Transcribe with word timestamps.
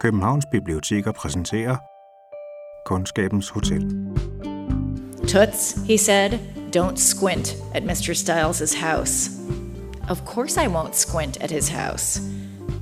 Københavns 0.00 0.46
Biblioteker 0.52 1.12
præsenterer 1.12 1.76
Kundskabens 2.86 3.48
Hotel. 3.48 3.82
Toots, 5.28 5.86
he 5.86 5.98
said, 5.98 6.30
don't 6.76 6.96
squint 6.96 7.56
at 7.74 7.82
Mr. 7.82 8.14
Stiles' 8.14 8.74
house. 8.80 9.30
Of 10.10 10.24
course 10.24 10.60
I 10.64 10.66
won't 10.66 10.96
squint 10.96 11.42
at 11.42 11.50
his 11.50 11.68
house. 11.68 12.20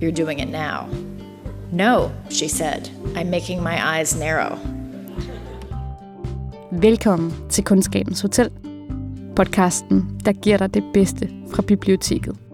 You're 0.01 0.25
doing 0.25 0.41
it 0.41 0.49
now. 0.49 0.87
No, 1.73 2.11
she 2.31 2.49
said, 2.49 2.91
I'm 3.17 3.31
making 3.31 3.63
my 3.63 3.99
eyes 3.99 4.19
narrow. 4.19 4.59
Velkommen 6.73 7.33
til 7.51 7.65
Kundskabens 7.65 8.21
Hotel, 8.21 8.51
podcasten, 9.37 10.21
der 10.25 10.33
giver 10.33 10.57
dig 10.57 10.75
det 10.75 10.85
bedste 10.95 11.29
fra 11.55 11.63
biblioteket. 11.63 12.48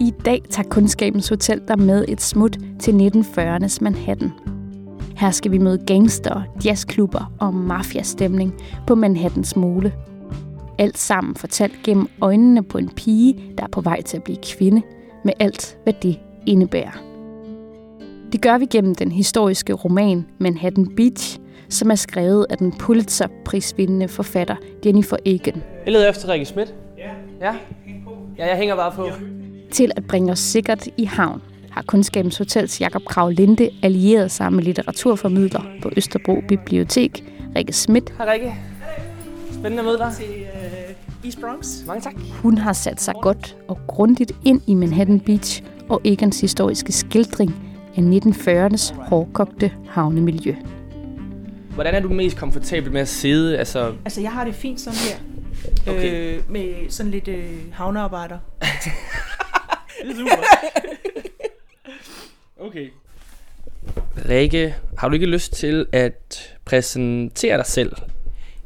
I 0.00 0.12
dag 0.24 0.42
tager 0.50 0.68
Kundskabens 0.68 1.28
Hotel 1.28 1.62
dig 1.68 1.78
med 1.78 2.04
et 2.08 2.22
smut 2.22 2.58
til 2.80 2.92
1940'ernes 2.92 3.78
Manhattan. 3.80 4.32
Her 5.16 5.30
skal 5.30 5.50
vi 5.52 5.58
møde 5.58 5.78
gangster, 5.86 6.42
jazzklubber 6.64 7.32
og 7.40 7.54
mafiastemning 7.54 8.54
på 8.86 8.94
Manhattans 8.94 9.56
mole. 9.56 9.92
Alt 10.78 10.98
sammen 10.98 11.34
fortalt 11.34 11.74
gennem 11.84 12.08
øjnene 12.20 12.62
på 12.62 12.78
en 12.78 12.88
pige, 12.88 13.42
der 13.58 13.64
er 13.64 13.68
på 13.68 13.80
vej 13.80 14.02
til 14.02 14.16
at 14.16 14.22
blive 14.22 14.38
kvinde, 14.56 14.82
med 15.24 15.32
alt, 15.38 15.78
hvad 15.82 15.92
det 16.02 16.18
indebærer. 16.46 17.02
Det 18.32 18.42
gør 18.42 18.58
vi 18.58 18.66
gennem 18.66 18.94
den 18.94 19.12
historiske 19.12 19.72
roman 19.72 20.26
Manhattan 20.38 20.86
Beach, 20.96 21.38
som 21.68 21.90
er 21.90 21.94
skrevet 21.94 22.46
af 22.50 22.58
den 22.58 22.72
Pulitzer-prisvindende 22.72 24.08
forfatter 24.08 24.56
Jennifer 24.86 25.16
Egan. 25.24 25.62
Jeg 25.84 25.92
leder 25.92 26.10
efter 26.10 26.28
Rikke 26.28 26.46
Schmidt. 26.46 26.74
Ja. 26.98 27.10
Ja? 27.40 27.54
Ja, 28.38 28.48
jeg 28.48 28.56
hænger 28.56 28.76
bare 28.76 28.92
på. 28.92 29.06
Til 29.76 29.90
at 29.96 30.04
bringe 30.04 30.32
os 30.32 30.38
sikkert 30.38 30.88
i 30.96 31.04
havn 31.04 31.42
har 31.70 31.82
Kundskabens 31.82 32.38
Hotels 32.38 32.80
Jakob 32.80 33.04
Krav 33.04 33.30
Linde 33.30 33.70
allieret 33.82 34.30
sig 34.30 34.52
med 34.52 34.62
litteraturformidler 34.62 35.62
på 35.82 35.90
Østerbro 35.96 36.40
Bibliotek, 36.48 37.24
Rikke 37.56 37.72
Schmidt. 37.72 38.12
Hej 38.18 38.32
Rikke. 38.32 38.54
Spændende 39.50 39.78
at 39.78 39.84
møde 39.84 39.98
dig. 39.98 40.12
til 40.16 40.26
uh, 40.26 41.24
East 41.24 41.40
Bronx. 41.40 41.86
Mange 41.86 42.02
tak. 42.02 42.14
Hun 42.42 42.58
har 42.58 42.72
sat 42.72 43.02
sig 43.02 43.14
godt 43.22 43.56
og 43.68 43.78
grundigt 43.86 44.32
ind 44.44 44.60
i 44.66 44.74
Manhattan 44.74 45.20
Beach 45.20 45.62
og 45.88 46.00
Egans 46.04 46.40
historiske 46.40 46.92
skildring 46.92 47.54
af 47.96 48.00
1940'ernes 48.00 48.94
hårdkogte 48.94 49.72
havnemiljø. 49.88 50.54
Hvordan 51.74 51.94
er 51.94 52.00
du 52.00 52.08
mest 52.08 52.36
komfortabel 52.36 52.92
med 52.92 53.00
at 53.00 53.08
sidde? 53.08 53.58
Altså, 53.58 53.92
Altså, 54.04 54.20
jeg 54.20 54.32
har 54.32 54.44
det 54.44 54.54
fint 54.54 54.80
sådan 54.80 54.98
her. 54.98 55.16
Okay. 55.92 56.36
Øh, 56.36 56.50
med 56.50 56.90
sådan 56.90 57.12
lidt 57.12 57.28
øh, 57.28 57.50
havnearbejder. 57.72 58.38
det 60.06 60.12
er 60.12 60.18
super. 60.18 60.44
okay. 62.66 62.90
Rikke, 64.28 64.76
har 64.98 65.08
du 65.08 65.14
ikke 65.14 65.26
lyst 65.26 65.52
til 65.52 65.86
at 65.92 66.56
præsentere 66.64 67.56
dig 67.56 67.66
selv? 67.66 67.92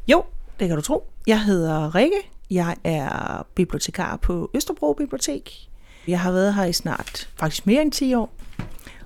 Jo, 0.07 0.23
det 0.59 0.67
kan 0.67 0.77
du 0.77 0.81
tro. 0.81 1.03
Jeg 1.27 1.43
hedder 1.43 1.95
Rikke. 1.95 2.17
Jeg 2.51 2.75
er 2.83 3.47
bibliotekar 3.55 4.15
på 4.15 4.51
Østerbro 4.53 4.93
Bibliotek. 4.93 5.69
Jeg 6.07 6.19
har 6.19 6.31
været 6.31 6.53
her 6.53 6.65
i 6.65 6.73
snart 6.73 7.29
faktisk 7.35 7.67
mere 7.67 7.81
end 7.81 7.91
10 7.91 8.13
år. 8.13 8.33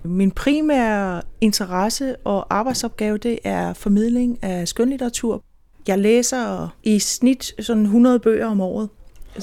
Min 0.03 0.31
primære 0.31 1.21
interesse 1.41 2.15
og 2.15 2.47
arbejdsopgave, 2.49 3.17
det 3.17 3.39
er 3.43 3.73
formidling 3.73 4.43
af 4.43 4.67
skønlitteratur. 4.67 5.43
Jeg 5.87 5.99
læser 5.99 6.75
i 6.83 6.99
snit 6.99 7.53
sådan 7.59 7.83
100 7.83 8.19
bøger 8.19 8.47
om 8.47 8.61
året. 8.61 8.89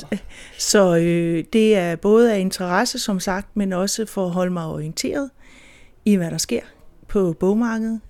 Så 0.59 0.97
øh, 0.97 1.45
det 1.53 1.77
er 1.77 1.97
både 1.97 2.35
af 2.35 2.39
interesse, 2.39 2.99
som 2.99 3.21
sagt, 3.21 3.57
men 3.57 3.73
også 3.73 4.07
for 4.07 4.25
at 4.25 4.31
holde 4.31 4.53
mig 4.53 4.67
orienteret 4.67 5.31
i, 6.05 6.17
hvad 6.17 6.31
der 6.31 6.39
sker 6.39 6.61
på 7.09 7.33
bogmarkedet. 7.41 8.01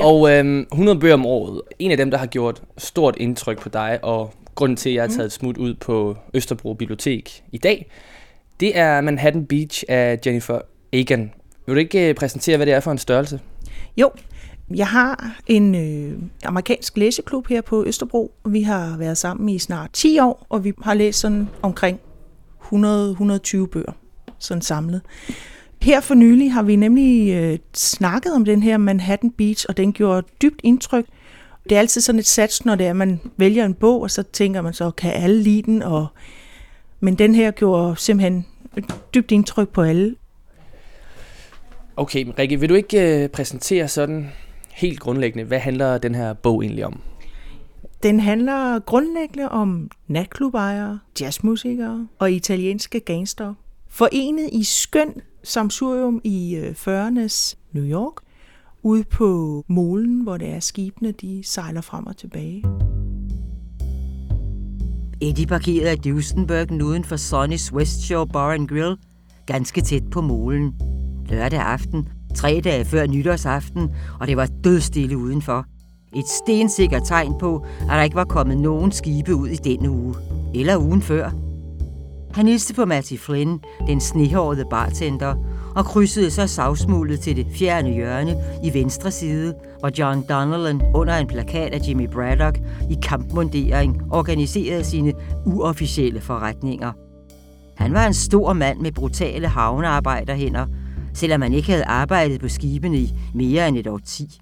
Og 0.00 0.30
øhm, 0.30 0.66
100 0.72 0.98
bøger 0.98 1.14
om 1.14 1.26
året. 1.26 1.62
En 1.78 1.90
af 1.90 1.96
dem, 1.96 2.10
der 2.10 2.18
har 2.18 2.26
gjort 2.26 2.62
stort 2.78 3.16
indtryk 3.16 3.60
på 3.60 3.68
dig, 3.68 3.98
og 4.02 4.34
grunden 4.54 4.76
til, 4.76 4.90
at 4.90 4.94
jeg 4.94 5.02
har 5.02 5.08
taget 5.08 5.26
et 5.26 5.32
smut 5.32 5.56
ud 5.56 5.74
på 5.74 6.16
Østerbro 6.34 6.74
Bibliotek 6.74 7.44
i 7.52 7.58
dag, 7.58 7.90
det 8.60 8.78
er 8.78 9.00
Manhattan 9.00 9.46
Beach 9.46 9.84
af 9.88 10.18
Jennifer 10.26 10.60
Egan. 10.92 11.32
Vil 11.66 11.74
du 11.74 11.78
ikke 11.78 12.08
øh, 12.08 12.14
præsentere, 12.14 12.56
hvad 12.56 12.66
det 12.66 12.74
er 12.74 12.80
for 12.80 12.92
en 12.92 12.98
størrelse? 12.98 13.40
Jo, 13.96 14.10
jeg 14.70 14.86
har 14.86 15.40
en 15.46 15.74
øh, 15.74 16.18
amerikansk 16.44 16.96
læseklub 16.96 17.46
her 17.46 17.60
på 17.60 17.84
Østerbro. 17.86 18.34
Vi 18.46 18.62
har 18.62 18.96
været 18.96 19.18
sammen 19.18 19.48
i 19.48 19.58
snart 19.58 19.90
10 19.92 20.18
år, 20.18 20.46
og 20.48 20.64
vi 20.64 20.72
har 20.82 20.94
læst 20.94 21.20
sådan 21.20 21.48
omkring 21.62 22.00
100-120 22.62 23.66
bøger, 23.66 23.92
sådan 24.38 24.62
samlet. 24.62 25.02
Her 25.82 26.00
for 26.00 26.14
nylig 26.14 26.52
har 26.52 26.62
vi 26.62 26.76
nemlig 26.76 27.34
øh, 27.34 27.58
snakket 27.74 28.34
om 28.34 28.44
den 28.44 28.62
her 28.62 28.76
Manhattan 28.76 29.30
Beach, 29.30 29.66
og 29.68 29.76
den 29.76 29.92
gjorde 29.92 30.26
dybt 30.42 30.60
indtryk. 30.62 31.06
Det 31.68 31.72
er 31.74 31.78
altid 31.78 32.00
sådan 32.00 32.18
et 32.18 32.26
sats, 32.26 32.64
når 32.64 32.74
det 32.74 32.86
er, 32.86 32.90
at 32.90 32.96
man 32.96 33.20
vælger 33.36 33.64
en 33.64 33.74
bog, 33.74 34.02
og 34.02 34.10
så 34.10 34.22
tænker 34.22 34.62
man 34.62 34.72
så, 34.72 34.90
kan 34.90 35.12
alle 35.12 35.42
lide 35.42 35.62
den? 35.62 35.82
Og... 35.82 36.06
Men 37.00 37.14
den 37.14 37.34
her 37.34 37.50
gjorde 37.50 37.96
simpelthen 37.96 38.46
dybt 39.14 39.32
indtryk 39.32 39.68
på 39.68 39.82
alle. 39.82 40.16
Okay, 41.96 42.22
men 42.22 42.38
Rikke, 42.38 42.60
vil 42.60 42.68
du 42.68 42.74
ikke 42.74 43.22
øh, 43.22 43.28
præsentere 43.28 43.88
sådan 43.88 44.32
helt 44.74 45.00
grundlæggende, 45.00 45.44
hvad 45.44 45.58
handler 45.58 45.98
den 45.98 46.14
her 46.14 46.32
bog 46.32 46.62
egentlig 46.62 46.86
om? 46.86 47.00
Den 48.02 48.20
handler 48.20 48.78
grundlæggende 48.78 49.48
om 49.48 49.90
natklubejere, 50.06 50.98
jazzmusikere 51.20 52.08
og 52.18 52.32
italienske 52.32 53.00
gangster. 53.00 53.54
Forenet 53.88 54.48
i 54.52 54.64
skøn 54.64 55.12
samsurium 55.42 56.20
i 56.24 56.56
øh, 56.56 56.70
40'ernes 56.70 57.54
New 57.72 57.84
York, 57.84 58.12
ude 58.82 59.04
på 59.04 59.64
molen, 59.68 60.22
hvor 60.22 60.36
det 60.36 60.48
er 60.48 60.60
skibene, 60.60 61.12
de 61.12 61.42
sejler 61.44 61.80
frem 61.80 62.06
og 62.06 62.16
tilbage. 62.16 62.64
Eddie 65.20 65.46
parkerede 65.46 65.92
i 65.92 65.96
Duesenbergen 65.96 66.82
uden 66.82 67.04
for 67.04 67.16
Sonny's 67.16 67.72
West 67.72 68.00
Shore 68.00 68.26
Bar 68.26 68.52
and 68.52 68.68
Grill, 68.68 68.96
ganske 69.46 69.80
tæt 69.80 70.10
på 70.10 70.20
molen. 70.20 70.74
Lørdag 71.28 71.60
aften, 71.60 72.08
tre 72.34 72.60
dage 72.64 72.84
før 72.84 73.06
nytårsaften, 73.06 73.90
og 74.20 74.26
det 74.26 74.36
var 74.36 74.48
dødstille 74.64 75.18
udenfor. 75.18 75.64
Et 76.16 76.28
stensikkert 76.28 77.02
tegn 77.04 77.34
på, 77.40 77.66
at 77.80 77.88
der 77.88 78.02
ikke 78.02 78.16
var 78.16 78.24
kommet 78.24 78.58
nogen 78.58 78.92
skibe 78.92 79.34
ud 79.34 79.48
i 79.48 79.56
denne 79.56 79.90
uge. 79.90 80.14
Eller 80.54 80.78
ugen 80.78 81.02
før. 81.02 81.30
Han 82.34 82.46
hilste 82.46 82.74
på 82.74 82.84
Matty 82.84 83.16
Flynn, 83.16 83.60
den 83.86 84.00
snehårede 84.00 84.64
bartender, 84.70 85.34
og 85.76 85.84
krydsede 85.84 86.30
så 86.30 86.46
savsmuldet 86.46 87.20
til 87.20 87.36
det 87.36 87.46
fjerne 87.54 87.90
hjørne 87.90 88.36
i 88.64 88.74
venstre 88.74 89.10
side, 89.10 89.54
hvor 89.78 89.90
John 89.98 90.24
Donnellan 90.28 90.82
under 90.94 91.14
en 91.14 91.26
plakat 91.26 91.74
af 91.74 91.80
Jimmy 91.88 92.08
Braddock 92.08 92.58
i 92.90 92.96
kampmundering 93.02 94.02
organiserede 94.10 94.84
sine 94.84 95.12
uofficielle 95.46 96.20
forretninger. 96.20 96.92
Han 97.76 97.92
var 97.92 98.06
en 98.06 98.14
stor 98.14 98.52
mand 98.52 98.80
med 98.80 98.92
brutale 98.92 99.48
havnearbejderhænder, 99.48 100.66
selvom 101.14 101.42
han 101.42 101.52
ikke 101.52 101.70
havde 101.70 101.84
arbejdet 101.84 102.40
på 102.40 102.48
skibene 102.48 102.98
i 102.98 103.14
mere 103.34 103.68
end 103.68 103.76
et 103.76 103.86
år 103.86 104.00
ti. 104.04 104.40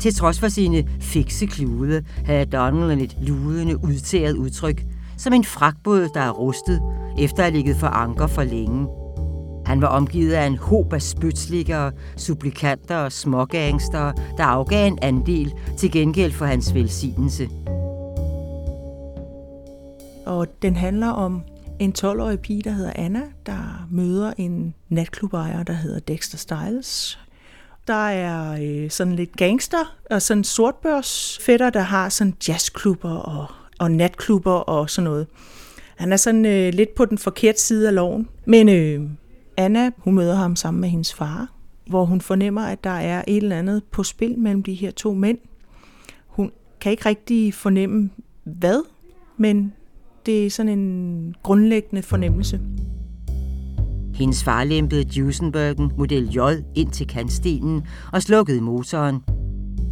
Til 0.00 0.14
trods 0.14 0.40
for 0.40 0.48
sine 0.48 0.84
fikse 1.00 1.46
klude 1.46 2.04
havde 2.24 2.44
Donnellan 2.44 3.00
et 3.00 3.16
ludende, 3.22 3.84
udtæret 3.84 4.36
udtryk, 4.36 4.84
som 5.16 5.32
en 5.32 5.44
fragtbåd, 5.44 6.08
der 6.14 6.20
er 6.20 6.30
rustet, 6.30 6.80
efter 7.18 7.38
at 7.38 7.44
have 7.44 7.56
ligget 7.56 7.76
for 7.76 7.86
anker 7.86 8.26
for 8.26 8.42
længe. 8.42 8.86
Han 9.66 9.80
var 9.80 9.88
omgivet 9.88 10.32
af 10.32 10.46
en 10.46 10.58
håb 10.58 10.92
af 10.92 11.02
spytslikkere, 11.02 11.92
supplikanter 12.16 12.96
og 12.96 13.12
smågangster, 13.12 14.12
der 14.36 14.44
afgav 14.44 14.86
en 14.86 14.98
andel 15.02 15.52
til 15.76 15.90
gengæld 15.90 16.32
for 16.32 16.44
hans 16.44 16.74
velsignelse. 16.74 17.48
Og 20.26 20.46
den 20.62 20.76
handler 20.76 21.08
om 21.08 21.42
en 21.78 21.94
12-årig 21.98 22.40
pige, 22.40 22.62
der 22.62 22.70
hedder 22.70 22.92
Anna, 22.94 23.22
der 23.46 23.88
møder 23.90 24.32
en 24.38 24.74
natklubejer, 24.88 25.62
der 25.62 25.72
hedder 25.72 26.00
Dexter 26.00 26.38
Styles. 26.38 27.18
Der 27.86 28.08
er 28.08 28.58
øh, 28.62 28.90
sådan 28.90 29.16
lidt 29.16 29.36
gangster 29.36 29.96
og 30.10 30.22
sådan 30.22 30.44
sortbørsfætter, 30.44 31.70
der 31.70 31.80
har 31.80 32.08
sådan 32.08 32.34
jazzklubber 32.48 33.14
og, 33.14 33.46
og 33.78 33.90
natklubber 33.90 34.52
og 34.52 34.90
sådan 34.90 35.04
noget. 35.04 35.26
Han 35.96 36.12
er 36.12 36.16
sådan 36.16 36.46
øh, 36.46 36.74
lidt 36.74 36.94
på 36.94 37.04
den 37.04 37.18
forkerte 37.18 37.60
side 37.60 37.88
af 37.88 37.94
loven. 37.94 38.28
Men 38.46 38.68
øh, 38.68 39.10
Anna, 39.56 39.90
hun 39.98 40.14
møder 40.14 40.34
ham 40.34 40.56
sammen 40.56 40.80
med 40.80 40.88
hendes 40.88 41.14
far, 41.14 41.48
hvor 41.86 42.04
hun 42.04 42.20
fornemmer, 42.20 42.62
at 42.62 42.84
der 42.84 42.90
er 42.90 43.24
et 43.26 43.36
eller 43.36 43.58
andet 43.58 43.84
på 43.84 44.02
spil 44.02 44.38
mellem 44.38 44.62
de 44.62 44.74
her 44.74 44.90
to 44.90 45.14
mænd. 45.14 45.38
Hun 46.26 46.52
kan 46.80 46.92
ikke 46.92 47.06
rigtig 47.06 47.54
fornemme 47.54 48.10
hvad, 48.44 48.82
men 49.36 49.72
det 50.26 50.46
er 50.46 50.50
sådan 50.50 50.78
en 50.78 51.34
grundlæggende 51.42 52.02
fornemmelse. 52.02 52.60
Hendes 54.14 54.44
far 54.44 54.64
lempede 54.64 55.04
Duesenbergen 55.04 55.92
Model 55.98 56.28
J 56.30 56.38
ind 56.74 56.90
til 56.90 57.06
kantstenen 57.06 57.82
og 58.12 58.22
slukkede 58.22 58.60
motoren. 58.60 59.20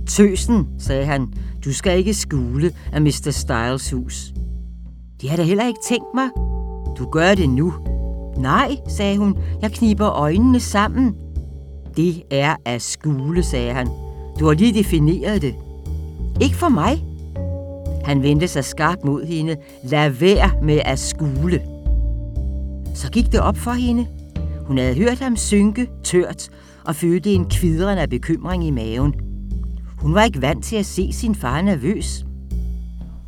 Tøsen, 0.07 0.67
sagde 0.79 1.05
han, 1.05 1.33
du 1.65 1.73
skal 1.73 1.99
ikke 1.99 2.15
skule 2.15 2.73
af 2.93 3.03
Mr. 3.03 3.31
Styles 3.31 3.91
hus. 3.91 4.33
Det 5.21 5.31
har 5.31 5.37
da 5.37 5.43
heller 5.43 5.67
ikke 5.67 5.81
tænkt 5.89 6.15
mig. 6.15 6.29
Du 6.99 7.11
gør 7.11 7.35
det 7.35 7.49
nu. 7.49 7.73
Nej, 8.37 8.77
sagde 8.89 9.19
hun, 9.19 9.37
jeg 9.63 9.73
kniber 9.73 10.11
øjnene 10.11 10.61
sammen. 10.61 11.15
Det 11.97 12.23
er 12.31 12.57
at 12.65 12.83
skule, 12.83 13.43
sagde 13.43 13.73
han. 13.73 13.89
Du 14.41 14.47
har 14.47 14.53
lige 14.53 14.75
defineret 14.75 15.43
det. 15.43 15.55
Ikke 16.41 16.57
for 16.57 16.69
mig. 16.69 17.05
Han 18.05 18.23
vendte 18.23 18.49
sig 18.49 18.65
skarpt 18.65 19.05
mod 19.05 19.25
hende. 19.25 19.57
Lad 19.85 20.11
være 20.11 20.51
med 20.63 20.81
at 20.85 20.99
skule. 20.99 21.63
Så 22.95 23.11
gik 23.11 23.33
det 23.33 23.41
op 23.41 23.57
for 23.57 23.71
hende. 23.71 24.07
Hun 24.67 24.79
havde 24.79 24.95
hørt 24.95 25.19
ham 25.19 25.37
synke 25.37 25.91
tørt 26.05 26.49
og 26.85 26.97
følte 26.97 27.33
en 27.33 27.45
kvidren 27.51 27.99
af 27.99 28.11
bekymring 28.11 28.67
i 28.67 28.71
maven. 28.71 29.15
Hun 29.99 30.15
var 30.15 30.25
ikke 30.25 30.43
vant 30.43 30.65
til 30.65 30.77
at 30.77 30.87
se 30.87 31.13
sin 31.13 31.35
far 31.35 31.63
nervøs. 31.63 32.25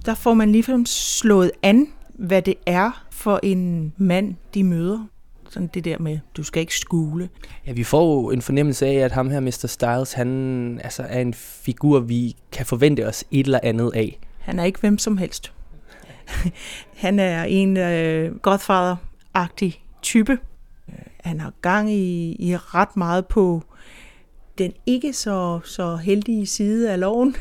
Der 0.06 0.15
får 0.15 0.35
man 0.35 0.53
lige 0.53 0.87
slået 0.87 1.50
an, 1.62 1.87
hvad 2.15 2.43
det 2.43 2.55
er 2.67 3.05
for 3.11 3.41
en 3.43 3.93
mand, 3.97 4.35
de 4.55 4.65
møder. 4.65 5.06
Sådan 5.50 5.71
det 5.75 5.85
der 5.85 5.99
med, 5.99 6.19
du 6.37 6.43
skal 6.43 6.61
ikke 6.61 6.76
skule. 6.76 7.29
Ja, 7.67 7.73
vi 7.73 7.85
får 7.85 8.23
jo 8.23 8.31
en 8.31 8.43
fornemmelse 8.43 8.87
af, 8.87 8.94
at 8.94 9.12
ham 9.12 9.31
her, 9.31 9.41
Mr. 9.41 9.67
Styles, 9.67 10.12
han 10.12 10.81
altså, 10.85 11.03
er 11.03 11.21
en 11.21 11.35
figur, 11.35 12.00
vi 12.00 12.37
kan 12.53 12.67
forvente 12.67 13.06
os 13.06 13.25
et 13.31 13.47
eller 13.47 13.61
andet 13.62 13.91
af. 13.94 14.19
Han 14.44 14.58
er 14.58 14.64
ikke 14.64 14.81
hvem 14.81 14.99
som 14.99 15.19
helst. 15.19 15.52
han 17.05 17.19
er 17.19 17.43
en 17.44 17.76
øh, 17.76 18.37
Godfather-agtig 18.37 19.73
type. 20.02 20.38
Han 21.20 21.41
har 21.41 21.52
gang 21.61 21.93
i, 21.93 22.37
i 22.38 22.56
ret 22.56 22.96
meget 22.96 23.26
på 23.26 23.62
den 24.58 24.73
ikke 24.87 25.12
så, 25.12 25.61
så 25.64 25.96
heldige 25.96 26.46
side 26.46 26.93
af 26.93 27.00
loven. 27.00 27.37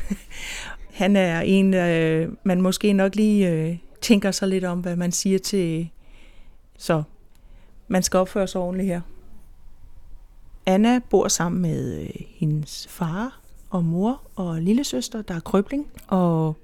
Han 0.94 1.16
er 1.16 1.40
en, 1.40 1.74
øh, 1.74 2.32
man 2.44 2.62
måske 2.62 2.92
nok 2.92 3.14
lige 3.14 3.50
øh, 3.50 3.78
tænker 4.00 4.30
sig 4.30 4.48
lidt 4.48 4.64
om, 4.64 4.80
hvad 4.80 4.96
man 4.96 5.12
siger 5.12 5.38
til, 5.38 5.90
så 6.78 7.02
man 7.88 8.02
skal 8.02 8.18
opføre 8.18 8.46
sig 8.46 8.60
ordentligt 8.60 8.86
her. 8.86 9.00
Anna 10.66 11.00
bor 11.10 11.28
sammen 11.28 11.62
med 11.62 12.00
øh, 12.00 12.10
hendes 12.28 12.86
far 12.90 13.40
og 13.70 13.84
mor 13.84 14.22
og 14.34 14.62
lillesøster, 14.62 15.22
der 15.22 15.34
er 15.34 15.40
krøbling, 15.40 15.86
og 16.08 16.56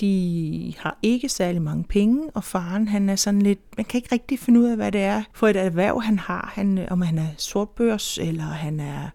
de 0.00 0.74
har 0.78 0.98
ikke 1.02 1.28
særlig 1.28 1.62
mange 1.62 1.84
penge, 1.84 2.30
og 2.34 2.44
faren 2.44 2.88
han 2.88 3.08
er 3.08 3.16
sådan 3.16 3.42
lidt, 3.42 3.60
man 3.76 3.84
kan 3.84 3.98
ikke 3.98 4.12
rigtig 4.12 4.38
finde 4.38 4.60
ud 4.60 4.64
af, 4.64 4.76
hvad 4.76 4.92
det 4.92 5.00
er 5.00 5.22
for 5.32 5.48
et 5.48 5.56
erhverv, 5.56 6.02
han 6.02 6.18
har. 6.18 6.52
Han, 6.54 6.78
øh, 6.78 6.86
om 6.90 7.02
han 7.02 7.18
er 7.18 7.28
sortbørs, 7.36 8.18
eller 8.18 8.44
han 8.44 8.80
er... 8.80 9.08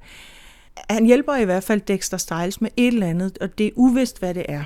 Han 0.90 1.06
hjælper 1.06 1.36
i 1.36 1.46
hvert 1.46 1.64
fald 1.64 1.82
Dexter 1.82 2.18
Styles 2.18 2.62
med 2.62 2.70
et 2.78 2.88
eller 2.88 3.08
andet, 3.08 3.38
og 3.38 3.58
det 3.58 3.68
er 3.68 3.72
uvist, 3.76 4.20
hvad 4.20 4.34
det 4.34 4.46
er. 4.50 4.64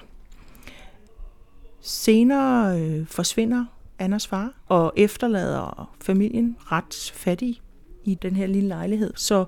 Senere 1.82 2.80
øh, 2.80 3.08
forsvinder 3.08 3.66
Annas 4.00 4.28
far, 4.28 4.54
og 4.68 4.94
efterlader 4.98 5.96
familien 6.02 6.58
ret 6.60 7.12
fattig 7.14 7.62
i 8.06 8.16
den 8.16 8.36
her 8.36 8.48
lille 8.48 8.68
lejlighed. 8.68 9.14
Så 9.16 9.46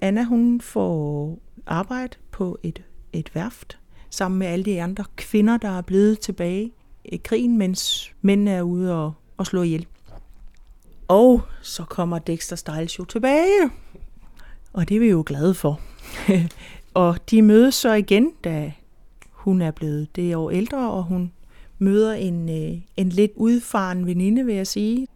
Anna 0.00 0.24
hun 0.24 0.60
får 0.60 1.38
arbejde 1.66 2.16
på 2.30 2.58
et, 2.62 2.82
et 3.12 3.34
værft, 3.34 3.78
sammen 4.16 4.38
med 4.38 4.46
alle 4.46 4.64
de 4.64 4.82
andre 4.82 5.04
kvinder, 5.16 5.56
der 5.56 5.78
er 5.78 5.82
blevet 5.82 6.20
tilbage 6.20 6.72
i 7.04 7.16
krigen, 7.16 7.58
mens 7.58 8.12
mændene 8.22 8.50
er 8.50 8.62
ude 8.62 8.94
og, 8.94 9.12
og 9.36 9.46
slå 9.46 9.62
ihjel. 9.62 9.86
Og 11.08 11.42
så 11.62 11.84
kommer 11.84 12.18
Dexter 12.18 12.56
Styles 12.56 12.98
jo 12.98 13.04
tilbage, 13.04 13.70
og 14.72 14.88
det 14.88 14.94
er 14.94 15.00
vi 15.00 15.06
jo 15.06 15.22
glade 15.26 15.54
for. 15.54 15.80
og 16.94 17.30
de 17.30 17.42
mødes 17.42 17.74
så 17.74 17.92
igen, 17.92 18.32
da 18.44 18.72
hun 19.30 19.62
er 19.62 19.70
blevet 19.70 20.16
det 20.16 20.36
år 20.36 20.50
ældre, 20.50 20.90
og 20.90 21.02
hun 21.02 21.32
møder 21.78 22.12
en, 22.12 22.48
øh, 22.48 22.78
en 22.96 23.08
lidt 23.08 23.32
udfaren 23.36 24.06
veninde, 24.06 24.44
vil 24.44 24.54
jeg 24.54 24.66
sige. 24.66 25.06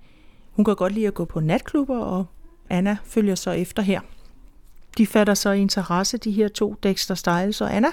Hun 0.52 0.64
kan 0.64 0.74
godt 0.76 0.92
lide 0.92 1.06
at 1.06 1.14
gå 1.14 1.24
på 1.24 1.40
natklubber, 1.40 1.98
og 1.98 2.26
Anna 2.70 2.96
følger 3.04 3.34
så 3.34 3.50
efter 3.50 3.82
her. 3.82 4.00
De 4.98 5.06
fatter 5.06 5.34
så 5.34 5.50
interesse, 5.50 6.18
de 6.18 6.30
her 6.30 6.48
to, 6.48 6.74
Dexter 6.82 7.14
Styles 7.14 7.60
og 7.60 7.76
Anna. 7.76 7.88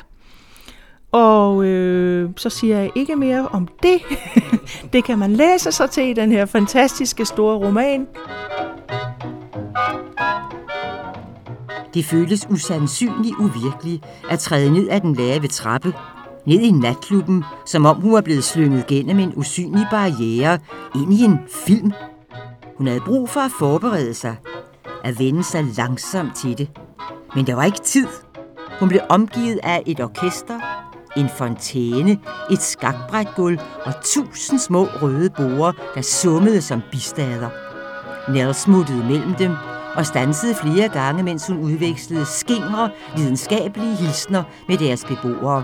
Og 1.12 1.66
øh, 1.66 2.30
så 2.38 2.50
siger 2.50 2.80
jeg 2.80 2.92
ikke 2.96 3.16
mere 3.16 3.48
om 3.48 3.68
det. 3.84 4.02
det 4.94 5.04
kan 5.04 5.20
man 5.20 5.34
læse 5.34 5.72
sig 5.72 5.90
til 5.90 6.04
i 6.04 6.14
den 6.14 6.32
her 6.32 6.46
fantastiske 6.46 7.26
store 7.26 7.56
roman. 7.56 8.08
Det 11.94 12.06
føles 12.06 12.48
usandsynligt 12.50 13.36
uvirkeligt 13.40 14.06
at 14.30 14.40
træde 14.40 14.74
ned 14.74 14.90
ad 14.90 15.02
den 15.02 15.14
lave 15.14 15.48
trappe, 15.48 15.94
ned 16.46 16.60
i 16.60 16.72
natklubben, 16.72 17.44
som 17.66 17.86
om 17.86 18.02
hun 18.02 18.14
var 18.14 18.22
blevet 18.22 18.44
slynget 18.44 18.88
gennem 18.88 19.20
en 19.20 19.34
usynlig 19.36 19.88
barriere 19.92 20.60
ind 20.96 21.14
i 21.14 21.24
en 21.24 21.40
film. 21.66 21.92
Hun 22.78 22.88
havde 22.88 23.02
brug 23.06 23.30
for 23.30 23.40
at 23.40 23.52
forberede 23.60 24.14
sig, 24.14 24.36
at 25.04 25.20
vende 25.20 25.44
sig 25.44 25.64
langsomt 25.78 26.36
til 26.36 26.58
det. 26.58 26.70
Men 27.36 27.48
der 27.48 27.56
var 27.56 27.64
ikke 27.64 27.82
tid. 27.84 28.08
Hun 28.80 28.90
blev 28.90 29.02
omgivet 29.10 29.60
af 29.64 29.84
et 29.86 30.00
orkester, 30.00 30.60
en 31.18 31.30
fontæne, 31.30 32.20
et 32.52 32.62
skakbrætgulv 32.62 33.60
og 33.86 33.94
tusind 34.04 34.60
små 34.60 34.84
røde 35.02 35.30
borer, 35.30 35.72
der 35.96 36.02
summede 36.02 36.62
som 36.62 36.82
bistader. 36.92 37.50
Nell 38.32 38.54
smuttede 38.54 39.04
mellem 39.04 39.34
dem 39.34 39.52
og 39.96 40.06
stansede 40.06 40.56
flere 40.56 40.90
gange, 40.90 41.24
mens 41.24 41.48
hun 41.48 41.58
udvekslede 41.58 42.26
skingre, 42.26 42.90
videnskabelige 43.16 43.96
hilsner 43.96 44.44
med 44.68 44.78
deres 44.78 45.06
beboere. 45.06 45.64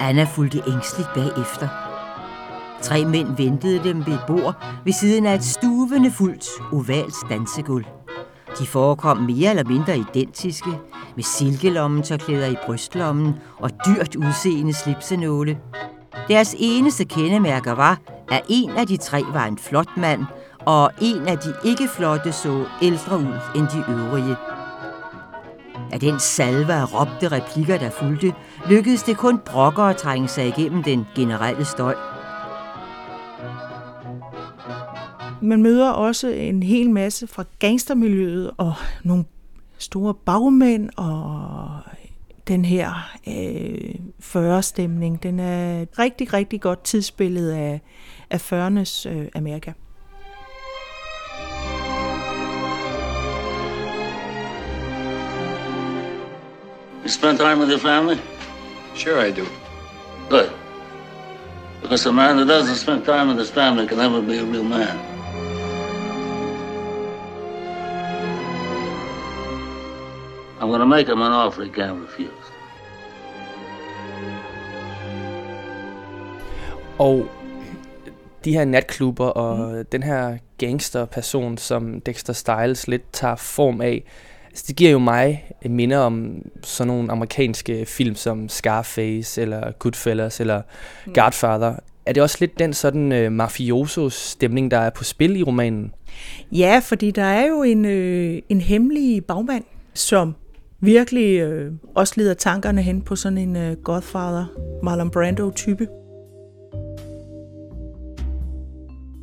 Anna 0.00 0.24
fulgte 0.24 0.62
ængstligt 0.66 1.08
bagefter. 1.14 1.68
Tre 2.82 3.04
mænd 3.04 3.36
ventede 3.36 3.84
dem 3.84 4.06
ved 4.06 4.14
et 4.14 4.24
bord 4.26 4.64
ved 4.84 4.92
siden 4.92 5.26
af 5.26 5.34
et 5.34 5.44
stuvende 5.44 6.10
fuldt 6.10 6.46
ovalt 6.72 7.14
dansegulv. 7.30 7.99
De 8.58 8.66
forekom 8.66 9.16
mere 9.16 9.50
eller 9.50 9.64
mindre 9.64 9.98
identiske, 9.98 10.70
med 11.16 11.24
silkelommetørklæder 11.24 12.46
i 12.46 12.56
brystlommen 12.66 13.34
og 13.58 13.70
dyrt 13.86 14.16
udseende 14.16 14.74
slipsenåle. 14.74 15.58
Deres 16.28 16.56
eneste 16.58 17.04
kendemærker 17.04 17.72
var, 17.72 17.98
at 18.30 18.42
en 18.48 18.70
af 18.70 18.86
de 18.86 18.96
tre 18.96 19.22
var 19.32 19.46
en 19.46 19.58
flot 19.58 19.96
mand, 19.96 20.24
og 20.60 20.90
en 21.00 21.28
af 21.28 21.38
de 21.38 21.54
ikke 21.64 21.88
flotte 21.88 22.32
så 22.32 22.64
ældre 22.82 23.18
ud 23.18 23.38
end 23.54 23.68
de 23.68 23.84
øvrige. 23.88 24.36
Af 25.92 26.00
den 26.00 26.20
salve 26.20 26.72
af 26.72 26.94
råbte 26.94 27.28
replikker, 27.28 27.78
der 27.78 27.90
fulgte, 27.90 28.34
lykkedes 28.66 29.02
det 29.02 29.16
kun 29.16 29.38
brokker 29.38 29.82
at 29.82 29.96
trænge 29.96 30.28
sig 30.28 30.46
igennem 30.48 30.82
den 30.82 31.06
generelle 31.14 31.64
støj. 31.64 31.94
Man 35.42 35.62
møder 35.62 35.90
også 35.90 36.28
en 36.28 36.62
hel 36.62 36.90
masse 36.90 37.26
fra 37.26 37.44
gangstermiljøet 37.58 38.50
og 38.58 38.74
nogle 39.04 39.24
store 39.78 40.14
bagmænd 40.14 40.90
og 40.96 41.68
den 42.48 42.64
her 42.64 43.10
øh, 43.28 43.94
40-stemning. 44.20 45.22
Den 45.22 45.40
er 45.40 45.82
et 45.82 45.98
rigtig, 45.98 46.32
rigtig 46.32 46.60
godt 46.60 46.84
tidsbillede 46.84 47.56
af, 47.56 47.80
af 48.30 48.52
40'ernes 48.52 49.08
øh, 49.08 49.28
Amerika. 49.34 49.72
You 57.02 57.08
spend 57.08 57.38
time 57.38 57.58
with 57.58 57.70
your 57.70 57.78
family? 57.78 58.16
Sure 58.94 59.28
I 59.28 59.32
do. 59.32 59.44
Good. 60.30 60.50
Because 61.82 62.08
a 62.08 62.12
man 62.12 62.36
that 62.36 62.46
doesn't 62.46 62.74
spend 62.74 63.04
time 63.04 63.28
with 63.28 63.38
his 63.38 63.50
family 63.50 63.86
can 63.86 63.98
never 63.98 64.20
be 64.20 64.38
a 64.38 64.44
real 64.44 64.64
man. 64.64 65.19
I'm 70.60 70.68
going 70.68 70.80
to 70.80 70.86
make 70.86 71.08
him 71.08 71.22
an 71.22 71.32
offer 71.32 71.64
he 71.64 71.70
can't 71.70 72.04
refuse. 72.04 72.52
Og 76.98 77.26
de 78.44 78.52
her 78.52 78.64
natklubber 78.64 79.26
og 79.26 79.78
mm. 79.78 79.84
den 79.92 80.02
her 80.02 80.38
gangsterperson, 80.58 81.58
som 81.58 82.00
Dexter 82.00 82.32
Styles 82.32 82.88
lidt 82.88 83.12
tager 83.12 83.36
form 83.36 83.80
af, 83.80 84.04
altså 84.46 84.64
det 84.68 84.76
giver 84.76 84.90
jo 84.90 84.98
mig 84.98 85.44
minder 85.64 85.98
om 85.98 86.42
sådan 86.62 86.86
nogle 86.86 87.12
amerikanske 87.12 87.86
film 87.86 88.14
som 88.14 88.48
Scarface, 88.48 89.42
eller 89.42 89.72
Goodfellas, 89.72 90.40
eller 90.40 90.62
mm. 91.06 91.12
Godfather. 91.14 91.74
Er 92.06 92.12
det 92.12 92.22
også 92.22 92.36
lidt 92.40 92.58
den 92.58 92.72
sådan 92.72 93.12
øh, 93.12 93.32
mafioso-stemning, 93.32 94.70
der 94.70 94.78
er 94.78 94.90
på 94.90 95.04
spil 95.04 95.36
i 95.36 95.42
romanen? 95.42 95.92
Ja, 96.52 96.80
fordi 96.84 97.10
der 97.10 97.24
er 97.24 97.46
jo 97.46 97.62
en, 97.62 97.84
øh, 97.84 98.42
en 98.48 98.60
hemmelig 98.60 99.24
bagmand, 99.24 99.64
som 99.94 100.34
virkelig 100.80 101.40
øh, 101.40 101.72
også 101.94 102.14
leder 102.16 102.34
tankerne 102.34 102.82
hen 102.82 103.02
på 103.02 103.16
sådan 103.16 103.38
en 103.38 103.56
øh, 103.56 103.76
Godfather, 103.76 104.44
Marlon 104.82 105.10
Brando-type. 105.10 105.86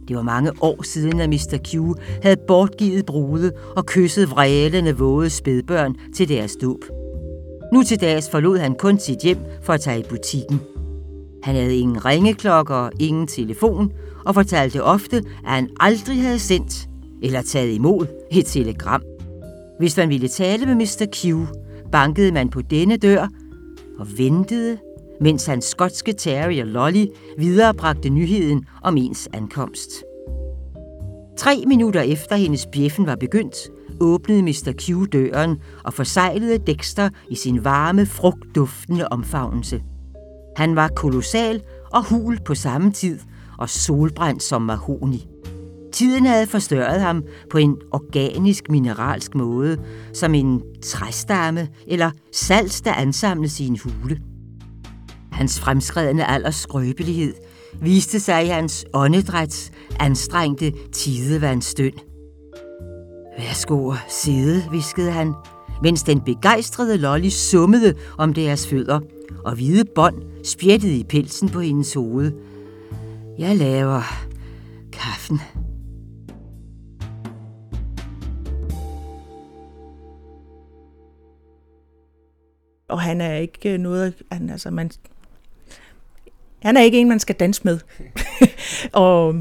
Det 0.07 0.15
var 0.15 0.21
mange 0.21 0.51
år 0.61 0.83
siden, 0.83 1.19
at 1.19 1.29
Mr. 1.29 1.57
Q 1.67 1.99
havde 2.23 2.37
bortgivet 2.47 3.05
brude 3.05 3.51
og 3.75 3.85
kysset 3.85 4.29
vrælende 4.29 4.97
våde 4.97 5.29
spædbørn 5.29 5.95
til 6.15 6.29
deres 6.29 6.55
dåb. 6.55 6.83
Nu 7.73 7.83
til 7.83 8.01
dags 8.01 8.29
forlod 8.29 8.57
han 8.57 8.75
kun 8.75 8.99
sit 8.99 9.19
hjem 9.23 9.37
for 9.61 9.73
at 9.73 9.81
tage 9.81 9.99
i 9.99 10.03
butikken. 10.09 10.59
Han 11.43 11.55
havde 11.55 11.77
ingen 11.77 12.05
ringeklokker 12.05 12.75
og 12.75 12.91
ingen 12.99 13.27
telefon, 13.27 13.91
og 14.25 14.33
fortalte 14.33 14.83
ofte, 14.83 15.17
at 15.17 15.51
han 15.51 15.69
aldrig 15.79 16.21
havde 16.21 16.39
sendt 16.39 16.89
eller 17.23 17.41
taget 17.41 17.73
imod 17.73 18.05
et 18.31 18.45
telegram. 18.45 19.01
Hvis 19.79 19.97
man 19.97 20.09
ville 20.09 20.27
tale 20.27 20.65
med 20.65 20.75
Mr. 20.75 21.05
Q, 21.13 21.47
bankede 21.91 22.31
man 22.31 22.49
på 22.49 22.61
denne 22.61 22.97
dør 22.97 23.27
og 23.99 24.07
ventede, 24.17 24.77
mens 25.21 25.45
hans 25.45 25.65
skotske 25.65 26.13
terrier 26.13 26.65
Lolly 26.65 27.05
viderebragte 27.37 28.09
nyheden 28.09 28.65
om 28.83 28.97
ens 28.97 29.29
ankomst. 29.33 29.89
Tre 31.37 31.63
minutter 31.67 32.01
efter 32.01 32.35
hendes 32.35 32.67
bjeffen 32.71 33.05
var 33.05 33.15
begyndt, 33.15 33.55
åbnede 33.99 34.41
Mr. 34.41 34.73
Q 34.77 35.11
døren 35.11 35.57
og 35.83 35.93
forseglede 35.93 36.57
Dexter 36.57 37.09
i 37.29 37.35
sin 37.35 37.63
varme, 37.63 38.05
frugtduftende 38.05 39.07
omfavnelse. 39.07 39.83
Han 40.55 40.75
var 40.75 40.87
kolossal 40.87 41.61
og 41.93 42.09
hul 42.09 42.39
på 42.45 42.55
samme 42.55 42.91
tid 42.91 43.19
og 43.57 43.69
solbrændt 43.69 44.43
som 44.43 44.61
mahoni. 44.61 45.27
Tiden 45.91 46.25
havde 46.25 46.47
forstørret 46.47 47.01
ham 47.01 47.23
på 47.51 47.57
en 47.57 47.77
organisk 47.91 48.69
mineralsk 48.69 49.35
måde, 49.35 49.77
som 50.13 50.35
en 50.35 50.61
træstamme 50.83 51.67
eller 51.87 52.11
salt, 52.33 52.81
der 52.85 52.93
ansamles 52.93 53.59
i 53.59 53.67
en 53.67 53.79
hule. 53.83 54.19
Hans 55.31 55.59
fremskredende 55.59 56.25
alders 56.25 56.55
skrøbelighed 56.55 57.33
viste 57.81 58.19
sig 58.19 58.45
i 58.45 58.47
hans 58.47 58.85
åndedræts 58.93 59.71
anstrengte 59.99 60.73
tidevandstøn. 60.91 61.93
Værsgo 63.37 63.91
at 63.91 63.97
sidde, 64.09 64.63
viskede 64.71 65.11
han, 65.11 65.33
mens 65.83 66.03
den 66.03 66.21
begejstrede 66.21 66.97
Lolly 66.97 67.29
summede 67.29 67.93
om 68.17 68.33
deres 68.33 68.67
fødder, 68.67 68.99
og 69.45 69.55
hvide 69.55 69.85
bånd 69.95 70.15
spjættede 70.43 70.97
i 70.97 71.03
pelsen 71.03 71.49
på 71.49 71.59
hendes 71.59 71.93
hoved. 71.93 72.31
Jeg 73.39 73.57
laver 73.57 74.01
kaffen. 74.93 75.41
Og 82.89 83.01
han 83.01 83.21
er 83.21 83.35
ikke 83.35 83.73
øh, 83.73 83.79
noget, 83.79 84.13
han, 84.31 84.49
altså 84.49 84.71
man, 84.71 84.91
han 86.61 86.77
er 86.77 86.81
ikke 86.81 86.99
en, 86.99 87.09
man 87.09 87.19
skal 87.19 87.35
danse 87.35 87.61
med. 87.63 87.79
og, 88.93 89.35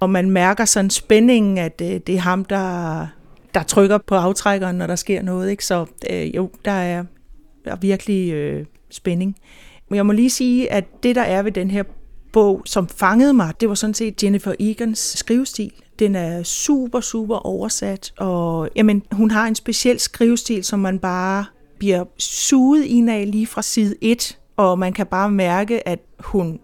og 0.00 0.10
man 0.10 0.30
mærker 0.30 0.64
sådan 0.64 0.90
spændingen, 0.90 1.58
at 1.58 1.78
det, 1.78 1.94
øh, 1.94 2.00
det 2.06 2.14
er 2.14 2.20
ham, 2.20 2.44
der, 2.44 3.06
der 3.54 3.62
trykker 3.62 3.98
på 3.98 4.14
aftrækkeren, 4.14 4.76
når 4.76 4.86
der 4.86 4.96
sker 4.96 5.22
noget. 5.22 5.50
Ikke? 5.50 5.64
Så 5.64 5.86
øh, 6.10 6.36
jo, 6.36 6.50
der 6.64 6.72
er, 6.72 7.04
der 7.64 7.70
er 7.70 7.76
virkelig 7.76 8.32
øh, 8.32 8.66
spænding. 8.90 9.36
Men 9.88 9.96
jeg 9.96 10.06
må 10.06 10.12
lige 10.12 10.30
sige, 10.30 10.72
at 10.72 11.02
det, 11.02 11.16
der 11.16 11.22
er 11.22 11.42
ved 11.42 11.52
den 11.52 11.70
her 11.70 11.82
bog, 12.32 12.62
som 12.64 12.88
fangede 12.88 13.32
mig, 13.32 13.52
det 13.60 13.68
var 13.68 13.74
sådan 13.74 13.94
set 13.94 14.22
Jennifer 14.22 14.54
Egans 14.60 14.98
skrivestil. 14.98 15.72
Den 15.98 16.14
er 16.14 16.42
super, 16.42 17.00
super 17.00 17.36
oversat, 17.36 18.12
og 18.18 18.68
jamen, 18.76 19.02
hun 19.12 19.30
har 19.30 19.46
en 19.46 19.54
speciel 19.54 20.00
skrivestil, 20.00 20.64
som 20.64 20.78
man 20.80 20.98
bare 20.98 21.44
bliver 21.82 22.04
suget 22.18 22.84
ind 22.84 23.10
af 23.10 23.30
lige 23.30 23.46
fra 23.46 23.62
side 23.62 23.94
1, 24.00 24.38
og 24.56 24.78
man 24.78 24.92
kan 24.92 25.06
bare 25.06 25.30
mærke, 25.30 25.88
at 25.88 25.98
hun, 26.18 26.60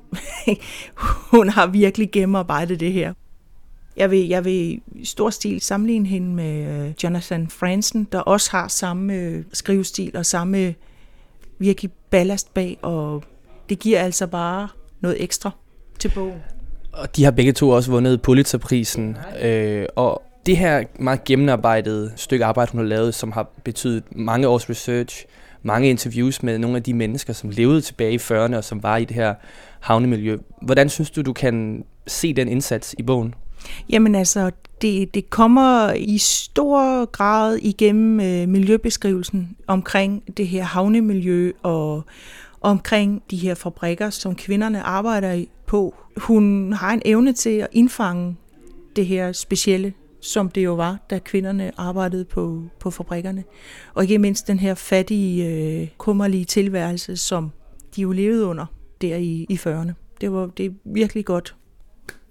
hun 1.32 1.48
har 1.48 1.66
virkelig 1.66 2.10
gennemarbejdet 2.10 2.80
det 2.80 2.92
her. 2.92 3.12
Jeg 3.96 4.10
vil, 4.10 4.28
jeg 4.28 4.44
vil 4.44 4.80
i 4.94 5.04
stor 5.04 5.30
stil 5.30 5.60
sammenligne 5.60 6.08
hende 6.08 6.28
med 6.28 6.86
øh, 6.86 6.94
Jonathan 7.04 7.48
Franzen, 7.48 8.08
der 8.12 8.18
også 8.18 8.50
har 8.50 8.68
samme 8.68 9.14
øh, 9.14 9.44
skrivestil 9.52 10.16
og 10.16 10.26
samme 10.26 10.74
virkelig 11.58 11.90
ballast 12.10 12.54
bag, 12.54 12.78
og 12.82 13.22
det 13.68 13.78
giver 13.78 14.00
altså 14.00 14.26
bare 14.26 14.68
noget 15.00 15.22
ekstra 15.22 15.50
til 15.98 16.12
bogen. 16.14 16.42
Og 16.92 17.16
de 17.16 17.24
har 17.24 17.30
begge 17.30 17.52
to 17.52 17.70
også 17.70 17.90
vundet 17.90 18.22
Pulitzerprisen, 18.22 19.16
øh, 19.42 19.86
og 19.96 20.22
det 20.46 20.56
her 20.56 20.84
meget 20.98 21.24
gennemarbejdede 21.24 22.12
stykke 22.16 22.44
arbejde, 22.44 22.72
hun 22.72 22.80
har 22.80 22.88
lavet, 22.88 23.14
som 23.14 23.32
har 23.32 23.50
betydet 23.64 24.04
mange 24.16 24.48
års 24.48 24.70
research, 24.70 25.26
mange 25.62 25.90
interviews 25.90 26.42
med 26.42 26.58
nogle 26.58 26.76
af 26.76 26.82
de 26.82 26.94
mennesker, 26.94 27.32
som 27.32 27.50
levede 27.50 27.80
tilbage 27.80 28.12
i 28.12 28.16
40'erne 28.16 28.56
og 28.56 28.64
som 28.64 28.82
var 28.82 28.96
i 28.96 29.04
det 29.04 29.16
her 29.16 29.34
havnemiljø. 29.80 30.38
Hvordan 30.62 30.88
synes 30.88 31.10
du, 31.10 31.22
du 31.22 31.32
kan 31.32 31.84
se 32.06 32.34
den 32.34 32.48
indsats 32.48 32.94
i 32.98 33.02
bogen? 33.02 33.34
Jamen 33.90 34.14
altså, 34.14 34.50
det, 34.82 35.14
det 35.14 35.30
kommer 35.30 35.92
i 35.92 36.18
stor 36.18 37.04
grad 37.04 37.56
igennem 37.56 38.20
øh, 38.20 38.48
miljøbeskrivelsen 38.48 39.56
omkring 39.66 40.36
det 40.36 40.48
her 40.48 40.62
havnemiljø 40.62 41.52
og 41.62 42.02
omkring 42.60 43.22
de 43.30 43.36
her 43.36 43.54
fabrikker, 43.54 44.10
som 44.10 44.34
kvinderne 44.34 44.82
arbejder 44.82 45.44
på. 45.66 45.94
Hun 46.16 46.72
har 46.72 46.92
en 46.92 47.02
evne 47.04 47.32
til 47.32 47.50
at 47.50 47.68
indfange 47.72 48.36
det 48.96 49.06
her 49.06 49.32
specielle 49.32 49.92
som 50.20 50.48
det 50.48 50.64
jo 50.64 50.74
var, 50.74 50.98
da 51.10 51.18
kvinderne 51.18 51.72
arbejdede 51.76 52.24
på, 52.24 52.62
på 52.80 52.90
fabrikkerne. 52.90 53.44
Og 53.94 54.02
ikke 54.02 54.18
mindst 54.18 54.48
den 54.48 54.58
her 54.58 54.74
fattige, 54.74 55.46
øh, 55.46 55.88
kummerlige 55.98 56.44
tilværelse, 56.44 57.16
som 57.16 57.50
de 57.96 58.02
jo 58.02 58.12
levede 58.12 58.46
under 58.46 58.66
der 59.00 59.16
i, 59.16 59.46
i 59.48 59.54
40'erne. 59.54 59.92
Det 60.20 60.32
var 60.32 60.46
det 60.46 60.66
er 60.66 60.70
virkelig 60.84 61.24
godt. 61.24 61.54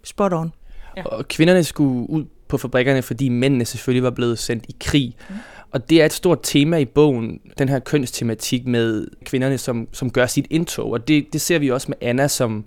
Spot 0.03 0.33
on. 0.33 0.51
Ja. 0.97 1.05
Og 1.05 1.27
kvinderne 1.27 1.63
skulle 1.63 2.09
ud 2.09 2.25
på 2.47 2.57
fabrikkerne, 2.57 3.01
fordi 3.01 3.29
mændene 3.29 3.65
selvfølgelig 3.65 4.03
var 4.03 4.09
blevet 4.09 4.39
sendt 4.39 4.65
i 4.69 4.75
krig. 4.79 5.15
Mm. 5.29 5.35
Og 5.71 5.89
det 5.89 6.01
er 6.01 6.05
et 6.05 6.13
stort 6.13 6.39
tema 6.43 6.77
i 6.77 6.85
bogen, 6.85 7.39
den 7.57 7.69
her 7.69 7.79
kønstematik 7.79 8.67
med 8.67 9.07
kvinderne, 9.25 9.57
som, 9.57 9.87
som 9.91 10.11
gør 10.11 10.25
sit 10.25 10.47
indtog. 10.49 10.91
Og 10.91 11.07
det, 11.07 11.33
det 11.33 11.41
ser 11.41 11.59
vi 11.59 11.71
også 11.71 11.87
med 11.89 11.97
Anna, 12.01 12.27
som 12.27 12.65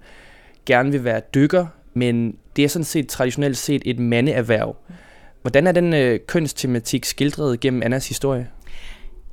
gerne 0.67 0.91
vil 0.91 1.05
være 1.05 1.21
dykker, 1.35 1.67
men 1.95 2.37
det 2.57 2.65
er 2.65 2.69
sådan 2.69 2.85
set 2.85 3.09
traditionelt 3.09 3.57
set 3.57 3.83
et 3.85 3.99
mandeerhverv. 3.99 4.77
Mm. 4.89 4.95
Hvordan 5.43 5.67
er 5.67 5.73
den 5.73 5.95
øh, 5.95 6.21
kønstematik 6.27 7.05
skildret 7.05 7.61
gennem 7.61 7.83
Annas 7.83 8.09
historie? 8.09 8.49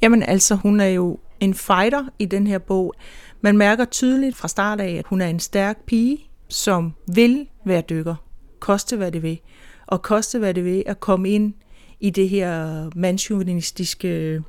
Jamen 0.01 0.23
altså, 0.23 0.55
hun 0.55 0.79
er 0.79 0.87
jo 0.87 1.19
en 1.39 1.53
fighter 1.53 2.05
i 2.19 2.25
den 2.25 2.47
her 2.47 2.57
bog. 2.57 2.93
Man 3.41 3.57
mærker 3.57 3.85
tydeligt 3.85 4.37
fra 4.37 4.47
start 4.47 4.81
af, 4.81 4.91
at 4.91 5.05
hun 5.07 5.21
er 5.21 5.27
en 5.27 5.39
stærk 5.39 5.85
pige, 5.85 6.19
som 6.49 6.93
vil 7.15 7.47
være 7.65 7.81
dykker. 7.81 8.15
Koste 8.59 8.97
hvad 8.97 9.11
det 9.11 9.23
vil. 9.23 9.39
Og 9.87 10.01
koste 10.01 10.39
hvad 10.39 10.53
det 10.53 10.65
vil 10.65 10.83
at 10.85 10.99
komme 10.99 11.29
ind 11.29 11.53
i 11.99 12.09
det 12.09 12.29
her 12.29 12.89
mandsjuvenistiske 12.95 14.07
øh, 14.07 14.41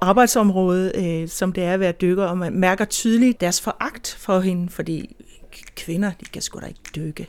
arbejdsområde, 0.00 0.92
øh, 0.94 1.28
som 1.28 1.52
det 1.52 1.64
er 1.64 1.74
at 1.74 1.80
være 1.80 1.92
dykker, 1.92 2.24
og 2.24 2.38
man 2.38 2.52
mærker 2.52 2.84
tydeligt 2.84 3.40
deres 3.40 3.60
foragt 3.60 4.16
for 4.18 4.40
hende, 4.40 4.68
fordi 4.68 5.16
kvinder, 5.76 6.12
de 6.20 6.24
kan 6.24 6.42
sgu 6.42 6.60
da 6.60 6.66
ikke 6.66 6.80
dykke. 6.94 7.28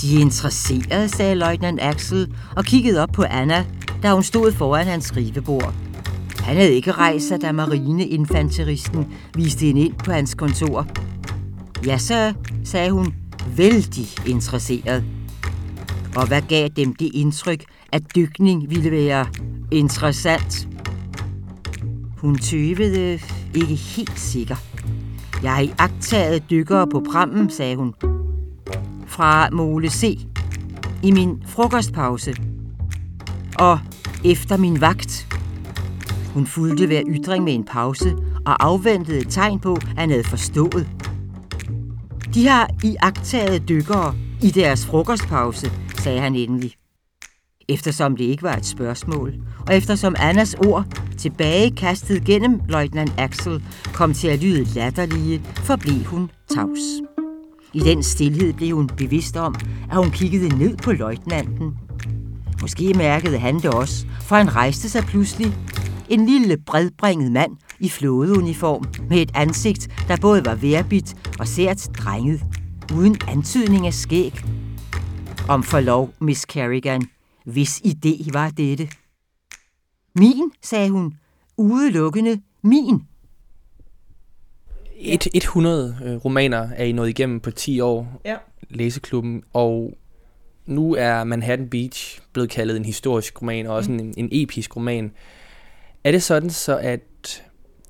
De 0.00 0.16
er 0.16 0.20
interesserede, 0.20 1.08
sagde 1.08 1.34
løjtnant 1.34 1.80
Axel 1.82 2.34
og 2.56 2.64
kiggede 2.64 3.02
op 3.02 3.08
på 3.12 3.22
Anna, 3.22 3.64
da 4.02 4.12
hun 4.12 4.22
stod 4.22 4.52
foran 4.52 4.86
hans 4.86 5.04
skrivebord. 5.04 5.74
Han 6.40 6.56
havde 6.56 6.72
ikke 6.72 6.92
rejst 6.92 7.28
sig, 7.28 7.40
da 7.42 7.52
marineinfanteristen 7.52 9.06
viste 9.34 9.66
hende 9.66 9.80
ind 9.80 9.94
på 9.94 10.12
hans 10.12 10.34
kontor. 10.34 10.86
Ja, 11.86 11.98
så, 11.98 12.34
sagde 12.64 12.90
hun, 12.90 13.14
vældig 13.56 14.06
interesseret. 14.26 15.04
Og 16.16 16.26
hvad 16.26 16.42
gav 16.42 16.68
dem 16.68 16.94
det 16.94 17.10
indtryk, 17.14 17.64
at 17.92 18.02
dykning 18.16 18.70
ville 18.70 18.90
være 18.90 19.26
interessant? 19.70 20.68
Hun 22.18 22.38
tøvede 22.38 23.18
ikke 23.54 23.74
helt 23.74 24.20
sikker. 24.20 24.56
Jeg 25.42 25.54
har 25.54 25.62
iagtaget 25.62 26.50
dykkere 26.50 26.86
på 26.86 27.02
prammen, 27.10 27.50
sagde 27.50 27.76
hun 27.76 27.94
fra 29.18 29.50
Mole 29.52 29.90
C 29.90 30.18
i 31.02 31.10
min 31.10 31.42
frokostpause 31.46 32.34
og 33.58 33.78
efter 34.24 34.56
min 34.56 34.80
vagt. 34.80 35.36
Hun 36.34 36.46
fulgte 36.46 36.86
hver 36.86 37.02
ytring 37.06 37.44
med 37.44 37.54
en 37.54 37.64
pause 37.64 38.16
og 38.46 38.64
afventede 38.64 39.18
et 39.18 39.26
tegn 39.30 39.58
på, 39.58 39.74
at 39.74 39.98
han 39.98 40.10
havde 40.10 40.24
forstået. 40.24 40.88
De 42.34 42.48
har 42.48 42.70
i 42.84 42.96
dykkere 43.68 44.14
i 44.42 44.50
deres 44.50 44.86
frokostpause, 44.86 45.72
sagde 45.98 46.20
han 46.20 46.34
endelig. 46.34 46.74
Eftersom 47.68 48.16
det 48.16 48.24
ikke 48.24 48.42
var 48.42 48.56
et 48.56 48.66
spørgsmål, 48.66 49.34
og 49.66 49.76
eftersom 49.76 50.14
Annas 50.18 50.54
ord, 50.54 50.84
tilbagekastet 51.18 52.24
gennem 52.24 52.60
løjtnant 52.68 53.14
Axel, 53.18 53.62
kom 53.94 54.14
til 54.14 54.28
at 54.28 54.42
lyde 54.42 54.64
latterlige, 54.74 55.42
forblev 55.54 56.04
hun 56.04 56.30
tavs. 56.54 57.07
I 57.78 57.80
den 57.80 58.02
stillhed 58.02 58.52
blev 58.52 58.76
hun 58.76 58.86
bevidst 58.86 59.36
om, 59.36 59.54
at 59.90 59.96
hun 59.96 60.10
kiggede 60.10 60.58
ned 60.58 60.76
på 60.76 60.92
løjtnanten. 60.92 61.76
Måske 62.60 62.94
mærkede 62.94 63.38
han 63.38 63.54
det 63.56 63.74
også, 63.74 64.06
for 64.20 64.36
han 64.36 64.54
rejste 64.54 64.88
sig 64.88 65.04
pludselig. 65.04 65.56
En 66.08 66.26
lille 66.26 66.56
bredbringet 66.66 67.32
mand 67.32 67.56
i 67.80 67.88
flådeuniform 67.88 68.84
med 69.10 69.18
et 69.18 69.30
ansigt, 69.34 69.88
der 70.08 70.16
både 70.16 70.44
var 70.44 70.54
værbit 70.54 71.16
og 71.38 71.48
sært 71.48 71.88
drenget, 71.98 72.42
uden 72.94 73.16
antydning 73.28 73.86
af 73.86 73.94
skæg. 73.94 74.40
Om 75.48 75.62
forlov, 75.62 76.10
Miss 76.20 76.44
Kerrigan, 76.44 77.02
hvis 77.44 77.82
idé 77.86 78.32
var 78.32 78.50
dette. 78.50 78.88
Min, 80.14 80.50
sagde 80.62 80.90
hun, 80.90 81.14
udelukkende 81.56 82.40
min 82.62 83.02
et, 84.98 85.26
100 85.34 85.96
øh, 86.04 86.16
romaner 86.16 86.68
er 86.76 86.84
I 86.84 86.92
nået 86.92 87.08
igennem 87.08 87.40
på 87.40 87.50
10 87.50 87.80
år, 87.80 88.20
ja. 88.24 88.36
læseklubben, 88.70 89.42
og 89.52 89.98
nu 90.66 90.94
er 90.94 91.24
Manhattan 91.24 91.68
Beach 91.68 92.20
blevet 92.32 92.50
kaldet 92.50 92.76
en 92.76 92.84
historisk 92.84 93.42
roman, 93.42 93.66
og 93.66 93.76
også 93.76 93.90
mm. 93.90 93.98
en, 93.98 94.14
en 94.16 94.28
episk 94.32 94.76
roman. 94.76 95.12
Er 96.04 96.12
det 96.12 96.22
sådan 96.22 96.50
så, 96.50 96.78
at 96.78 97.42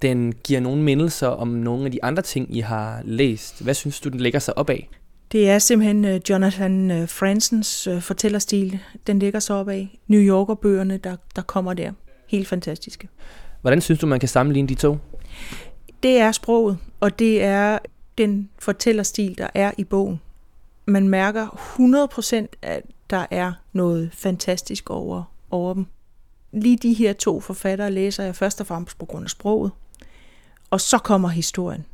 den 0.02 0.34
giver 0.44 0.60
nogle 0.60 0.82
mindelser 0.82 1.26
om 1.26 1.48
nogle 1.48 1.84
af 1.84 1.92
de 1.92 2.04
andre 2.04 2.22
ting, 2.22 2.56
I 2.56 2.60
har 2.60 3.00
læst? 3.04 3.62
Hvad 3.62 3.74
synes 3.74 4.00
du, 4.00 4.08
den 4.08 4.20
lægger 4.20 4.38
sig 4.38 4.58
op 4.58 4.70
af? 4.70 4.88
Det 5.32 5.50
er 5.50 5.58
simpelthen 5.58 6.04
uh, 6.04 6.30
Jonathan 6.30 6.90
uh, 6.90 7.08
Fransens 7.08 7.88
fortællerstil, 8.00 8.78
den 9.06 9.18
ligger 9.18 9.40
sig 9.40 9.56
op 9.56 9.68
af. 9.68 10.00
New 10.06 10.20
Yorker-bøgerne, 10.20 10.96
der, 10.96 11.16
der 11.36 11.42
kommer 11.42 11.74
der. 11.74 11.92
Helt 12.28 12.48
fantastiske. 12.48 13.08
Hvordan 13.60 13.80
synes 13.80 14.00
du, 14.00 14.06
man 14.06 14.20
kan 14.20 14.28
sammenligne 14.28 14.68
de 14.68 14.74
to? 14.74 14.96
Det 16.02 16.18
er 16.18 16.32
sproget, 16.32 16.78
og 17.00 17.18
det 17.18 17.42
er 17.42 17.78
den 18.18 18.50
fortællerstil, 18.58 19.38
der 19.38 19.48
er 19.54 19.72
i 19.78 19.84
bogen. 19.84 20.20
Man 20.86 21.08
mærker 21.08 21.46
100% 22.42 22.56
at 22.62 22.82
der 23.10 23.26
er 23.30 23.52
noget 23.72 24.10
fantastisk 24.12 24.90
over, 24.90 25.22
over 25.50 25.74
dem. 25.74 25.86
Lige 26.52 26.76
de 26.76 26.92
her 26.92 27.12
to 27.12 27.40
forfattere 27.40 27.90
læser 27.90 28.24
jeg 28.24 28.36
først 28.36 28.60
og 28.60 28.66
fremmest 28.66 28.98
på 28.98 29.06
grund 29.06 29.24
af 29.24 29.30
sproget, 29.30 29.72
og 30.70 30.80
så 30.80 30.98
kommer 30.98 31.28
historien. 31.28 31.84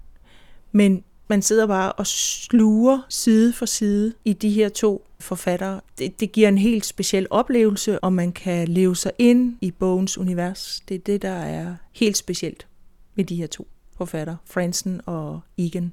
Men 0.73 1.05
man 1.29 1.43
sidder 1.43 1.67
bare 1.67 1.93
og 1.93 2.07
sluger 2.07 3.01
side 3.09 3.53
for 3.53 3.67
side 3.67 4.15
i 4.25 4.33
de 4.33 4.51
her 4.51 4.69
to 4.69 5.07
forfattere. 5.21 5.81
Det, 5.99 6.21
det 6.21 6.33
giver 6.33 6.49
en 6.49 6.59
helt 6.59 6.87
speciel 6.87 7.27
oplevelse, 7.31 7.99
og 7.99 8.13
man 8.13 8.33
kan 8.33 8.69
leve 8.69 8.97
sig 8.97 9.13
ind 9.19 9.57
i 9.61 9.71
bogens 9.71 10.19
univers. 10.19 10.83
Det 10.89 10.95
er 10.95 10.99
det, 10.99 11.23
der 11.23 11.35
er 11.35 11.75
helt 11.93 12.17
specielt 12.17 12.67
med 13.15 13.25
de 13.25 13.37
her 13.37 13.47
to 13.47 13.69
forfattere, 13.97 14.37
Fransen 14.45 15.01
og 15.07 15.41
Egan. 15.59 15.93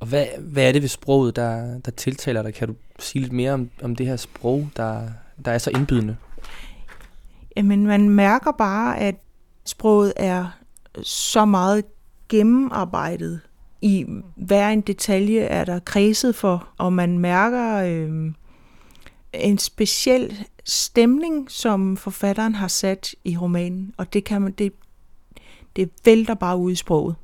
Og 0.00 0.06
hvad, 0.06 0.26
hvad 0.38 0.68
er 0.68 0.72
det 0.72 0.82
ved 0.82 0.88
sproget, 0.88 1.36
der, 1.36 1.78
der 1.78 1.90
tiltaler 1.90 2.42
dig? 2.42 2.54
Kan 2.54 2.68
du 2.68 2.74
sige 2.98 3.22
lidt 3.22 3.32
mere 3.32 3.52
om, 3.52 3.70
om 3.82 3.96
det 3.96 4.06
her 4.06 4.16
sprog, 4.16 4.68
der, 4.76 5.08
der 5.44 5.52
er 5.52 5.58
så 5.58 5.70
indbydende? 5.70 6.16
Jamen, 7.56 7.86
man 7.86 8.08
mærker 8.08 8.52
bare, 8.52 8.98
at 8.98 9.14
sproget 9.64 10.12
er 10.16 10.58
så 11.02 11.44
meget 11.44 11.84
gennemarbejdet. 12.28 13.40
I 13.80 14.06
hver 14.36 14.68
en 14.68 14.80
detalje 14.80 15.40
er 15.40 15.64
der 15.64 15.78
kredset 15.78 16.34
for, 16.34 16.68
og 16.78 16.92
man 16.92 17.18
mærker 17.18 17.74
øh, 17.76 18.32
en 19.32 19.58
speciel 19.58 20.46
stemning, 20.64 21.50
som 21.50 21.96
forfatteren 21.96 22.54
har 22.54 22.68
sat 22.68 23.14
i 23.24 23.36
romanen, 23.36 23.94
og 23.96 24.12
det 24.12 24.24
kan 24.24 24.42
man, 24.42 24.52
det, 24.52 24.72
det 25.78 25.90
vælter 26.04 26.34
bare 26.34 26.56
ud 26.56 26.72
i 26.72 26.74
sproget. 26.74 27.14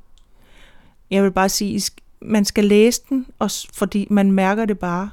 Jeg 1.11 1.23
vil 1.23 1.31
bare 1.31 1.49
sige, 1.49 1.81
man 2.21 2.45
skal 2.45 2.63
læse 2.63 3.01
den, 3.09 3.25
også 3.39 3.67
fordi 3.73 4.07
man 4.09 4.31
mærker 4.31 4.65
det 4.65 4.79
bare 4.79 5.09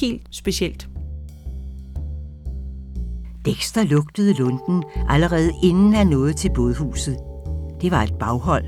helt 0.00 0.22
specielt. 0.30 0.88
Dexter 3.44 3.84
lugtede 3.84 4.32
lunden 4.32 4.84
allerede 5.08 5.50
inden 5.62 5.94
han 5.94 6.06
nåede 6.06 6.32
til 6.32 6.50
bådhuset. 6.54 7.16
Det 7.80 7.90
var 7.90 8.02
et 8.02 8.14
baghold. 8.14 8.64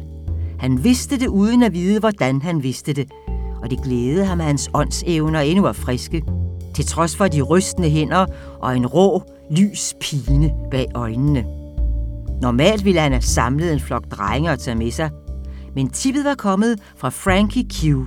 Han 0.59 0.85
vidste 0.85 1.21
det 1.21 1.27
uden 1.27 1.63
at 1.63 1.73
vide, 1.73 2.01
hvordan 2.01 2.43
han 2.43 2.63
vidste 2.63 2.93
det, 2.93 3.11
og 3.63 3.71
det 3.71 3.83
glædede 3.83 4.25
ham, 4.25 4.41
at 4.41 4.47
hans 4.47 4.71
åndsevner 4.75 5.41
endnu 5.41 5.63
var 5.63 5.73
friske, 5.73 6.23
til 6.75 6.87
trods 6.87 7.17
for 7.17 7.29
de 7.29 7.43
rystende 7.43 7.91
hænder 7.91 8.27
og 8.61 8.77
en 8.77 8.87
rå, 8.87 9.23
lys 9.51 9.95
pine 10.01 10.55
bag 10.71 10.87
øjnene. 10.95 11.66
Normalt 12.43 12.85
ville 12.85 13.01
han 13.01 13.13
have 13.13 13.23
samlet 13.23 13.73
en 13.73 13.81
flok 13.81 14.11
drenge 14.11 14.51
og 14.51 14.59
tage 14.59 14.75
med 14.75 14.91
sig, 14.91 15.11
men 15.75 15.91
tippet 15.91 16.25
var 16.25 16.35
kommet 16.35 16.81
fra 16.97 17.09
Frankie 17.09 17.65
Q, 17.65 18.07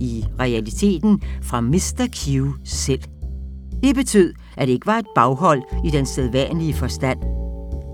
i 0.00 0.24
realiteten 0.40 1.22
fra 1.42 1.60
Mr. 1.60 2.06
Q 2.12 2.52
selv. 2.64 3.02
Det 3.82 3.94
betød, 3.94 4.34
at 4.56 4.68
det 4.68 4.74
ikke 4.74 4.86
var 4.86 4.98
et 4.98 5.06
baghold 5.14 5.62
i 5.84 5.90
den 5.90 6.06
sædvanlige 6.06 6.74
forstand. 6.74 7.18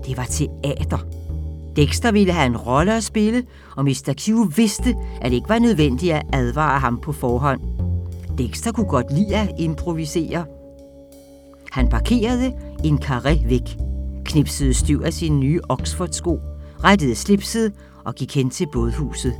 Det 0.07 0.17
var 0.17 0.25
teater. 0.25 0.97
Dexter 1.75 2.11
ville 2.11 2.33
have 2.33 2.45
en 2.45 2.57
rolle 2.57 2.95
at 2.95 3.03
spille, 3.03 3.43
og 3.75 3.85
Mr. 3.85 4.13
Q 4.17 4.57
vidste, 4.57 4.95
at 5.21 5.31
det 5.31 5.37
ikke 5.37 5.49
var 5.49 5.59
nødvendigt 5.59 6.13
at 6.13 6.25
advare 6.33 6.79
ham 6.79 6.99
på 6.99 7.11
forhånd. 7.11 7.61
Dexter 8.37 8.71
kunne 8.71 8.87
godt 8.87 9.13
lide 9.13 9.35
at 9.35 9.51
improvisere. 9.59 10.45
Han 11.71 11.89
parkerede 11.89 12.53
en 12.83 12.99
karé 13.03 13.47
væk, 13.47 13.77
knipsede 14.27 14.73
styr 14.73 15.05
af 15.05 15.13
sine 15.13 15.39
nye 15.39 15.61
Oxford-sko, 15.69 16.39
rettede 16.83 17.15
slipset 17.15 17.73
og 18.05 18.15
gik 18.15 18.35
hen 18.35 18.49
til 18.49 18.67
bådhuset. 18.73 19.33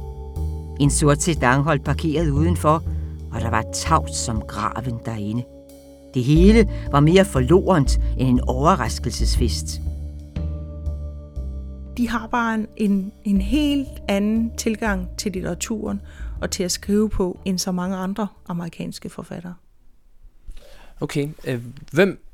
En 0.80 0.90
sort 0.90 1.22
sedan 1.22 1.62
holdt 1.62 1.84
parkeret 1.84 2.30
udenfor, 2.30 2.84
og 3.32 3.42
der 3.42 3.50
var 3.50 3.66
tavt 3.74 4.16
som 4.16 4.42
graven 4.42 5.00
derinde. 5.06 5.44
Det 6.14 6.24
hele 6.24 6.70
var 6.92 7.00
mere 7.00 7.26
forlorent 7.26 8.00
end 8.18 8.30
en 8.30 8.42
overraskelsesfest. 8.48 9.82
De 11.98 12.10
har 12.10 12.28
bare 12.28 12.66
en, 12.76 13.12
en 13.24 13.42
helt 13.42 13.88
anden 14.08 14.52
tilgang 14.58 15.10
til 15.18 15.32
litteraturen 15.32 16.02
og 16.42 16.52
til 16.52 16.64
at 16.64 16.72
skrive 16.72 17.10
på, 17.10 17.40
end 17.46 17.58
så 17.58 17.72
mange 17.72 17.96
andre 17.96 18.28
amerikanske 18.48 19.10
forfattere. 19.10 19.54
Okay, 21.02 21.30
øh, 21.48 21.62
hvem, 21.92 22.27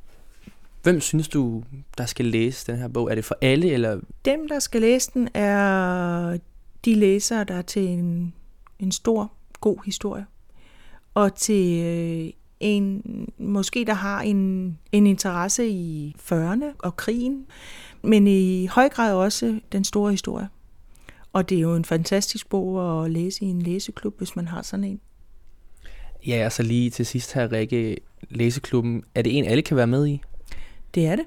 hvem 0.84 1.02
synes 1.02 1.28
du, 1.28 1.64
der 1.98 2.06
skal 2.06 2.26
læse 2.26 2.72
den 2.72 2.80
her 2.80 2.88
bog? 2.88 3.12
Er 3.12 3.16
det 3.16 3.26
for 3.26 3.38
alle? 3.42 3.72
eller? 3.72 4.00
Dem, 4.26 4.48
der 4.48 4.60
skal 4.60 4.82
læse 4.82 5.12
den, 5.14 5.30
er 5.34 6.38
de 6.86 6.96
læsere, 6.96 7.44
der 7.44 7.54
er 7.54 7.62
til 7.62 7.88
en, 7.88 8.34
en 8.80 8.92
stor, 8.92 9.32
god 9.62 9.78
historie. 9.86 10.26
Og 11.14 11.36
til 11.36 11.84
øh, 11.84 12.32
en, 12.60 13.04
måske 13.38 13.86
der 13.86 13.94
har 13.94 14.22
en, 14.22 14.78
en 14.92 15.08
interesse 15.08 15.68
i 15.68 16.16
40'erne 16.20 16.66
og 16.80 16.98
krigen, 16.98 17.46
men 18.02 18.28
i 18.28 18.66
høj 18.66 18.90
grad 18.90 19.16
også 19.16 19.60
den 19.72 19.84
store 19.84 20.12
historie. 20.12 20.50
Og 21.34 21.50
det 21.50 21.58
er 21.58 21.62
jo 21.62 21.76
en 21.76 21.86
fantastisk 21.86 22.50
bog 22.50 23.06
at 23.06 23.12
læse 23.12 23.46
i 23.46 23.48
en 23.48 23.62
læseklub, 23.62 24.18
hvis 24.18 24.36
man 24.36 24.48
har 24.48 24.62
sådan 24.62 24.84
en. 24.84 25.00
Ja, 26.28 26.46
og 26.46 26.52
så 26.52 26.64
lige 26.64 26.90
til 26.90 27.06
sidst 27.06 27.34
her, 27.34 27.52
Rikke, 27.52 27.98
læseklubben, 28.30 29.04
er 29.16 29.22
det 29.22 29.38
en, 29.38 29.46
alle 29.46 29.62
kan 29.62 29.78
være 29.78 29.88
med 29.88 30.08
i? 30.08 30.22
Det 30.96 31.08
er 31.08 31.16
det. 31.16 31.26